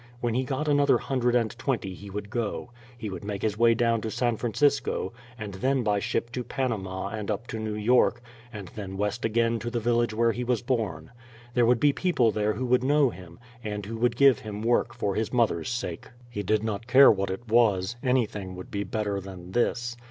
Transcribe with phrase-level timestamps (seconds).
[0.19, 3.75] When he got another hundred and twenty he would go; he would make his way
[3.75, 8.19] down to San Francisco, and then by ship to Panama and up to New York,
[8.51, 11.11] and then west again to the village where he was born.
[11.53, 14.95] There would be people there who would know him, and who would give him work
[14.95, 16.07] for his mother's sake.
[16.31, 19.97] He did not care what it was; anything would be better than this.